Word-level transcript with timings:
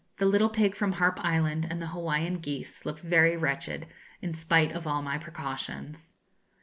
The 0.17 0.25
little 0.25 0.49
pig 0.49 0.73
from 0.75 0.93
Harpe 0.93 1.19
Island, 1.23 1.67
and 1.69 1.79
the 1.79 1.85
Hawaiian 1.89 2.39
geese, 2.39 2.87
look 2.87 2.97
very 3.01 3.37
wretched, 3.37 3.85
in 4.19 4.33
spite 4.33 4.71
of 4.71 4.87
all 4.87 5.03
my 5.03 5.19
precautions. 5.19 6.15